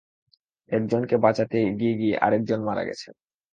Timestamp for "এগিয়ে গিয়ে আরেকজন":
1.69-2.59